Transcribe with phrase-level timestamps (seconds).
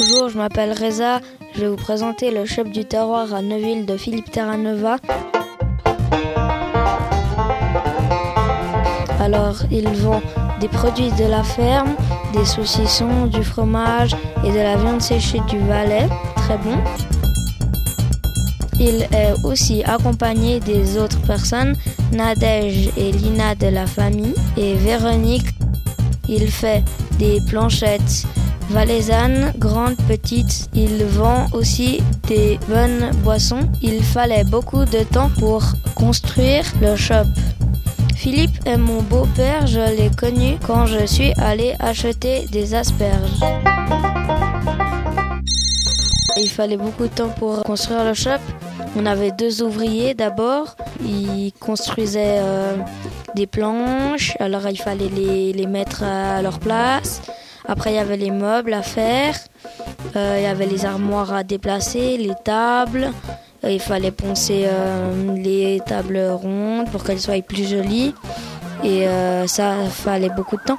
[0.00, 1.20] Bonjour, je m'appelle Reza.
[1.54, 4.96] Je vais vous présenter le shop du terroir à Neuville de Philippe Terranova.
[9.20, 10.22] Alors, ils vendent
[10.58, 11.96] des produits de la ferme,
[12.32, 16.08] des saucissons, du fromage et de la viande séchée du Valais.
[16.36, 16.78] Très bon.
[18.78, 21.76] Il est aussi accompagné des autres personnes,
[22.10, 25.54] Nadège et Lina de la famille et Véronique.
[26.26, 26.82] Il fait
[27.18, 28.24] des planchettes
[28.70, 30.68] valaisannes, grandes, petites.
[30.74, 33.68] Il vend aussi des bonnes boissons.
[33.82, 35.62] Il fallait beaucoup de temps pour
[35.94, 37.28] construire le shop.
[38.16, 43.40] Philippe est mon beau-père, je l'ai connu quand je suis allé acheter des asperges.
[46.36, 48.40] Il fallait beaucoup de temps pour construire le shop.
[48.96, 50.76] On avait deux ouvriers d'abord.
[51.02, 52.76] Ils construisaient euh,
[53.34, 57.22] des planches, alors il fallait les, mettre à leur place.
[57.66, 59.34] Après, il y avait les meubles à faire.
[60.16, 63.10] Euh, il y avait les armoires à déplacer, les tables.
[63.64, 68.14] Euh, il fallait poncer euh, les tables rondes pour qu'elles soient plus jolies.
[68.82, 69.06] Et
[69.46, 70.78] ça fallait beaucoup de temps.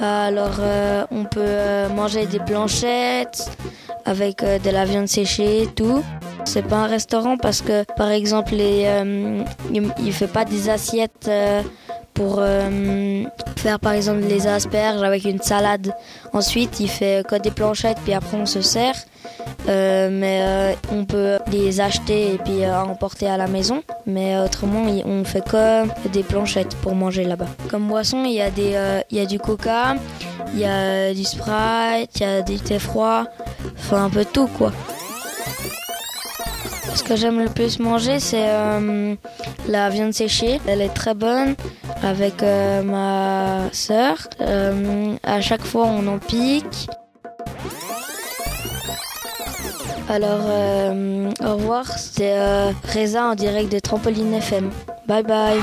[0.00, 0.58] Alors,
[1.10, 3.50] on peut manger des planchettes
[4.06, 6.02] avec de la viande séchée et tout.
[6.46, 11.30] C'est pas un restaurant parce que, par exemple, il, il fait pas des assiettes
[12.20, 13.24] pour euh,
[13.56, 15.94] faire, par exemple, les asperges avec une salade.
[16.34, 18.94] Ensuite, il fait que des planchettes, puis après on se sert.
[19.68, 23.82] Euh, mais euh, on peut les acheter et puis euh, emporter à la maison.
[24.06, 27.46] Mais autrement, on fait que des planchettes pour manger là-bas.
[27.70, 29.96] Comme boisson, il y a euh, il y a du Coca,
[30.52, 33.24] il y a du Sprite, il y a du thé froid,
[33.78, 34.72] enfin un peu tout quoi.
[36.94, 39.14] Ce que j'aime le plus manger, c'est euh,
[39.68, 40.60] la viande séchée.
[40.66, 41.54] Elle est très bonne
[42.02, 44.28] avec euh, ma sœur.
[44.40, 46.88] Euh, à chaque fois, on en pique.
[50.08, 54.70] Alors, euh, au revoir, c'était euh, Reza en direct de Trampoline FM.
[55.06, 55.60] Bye bye.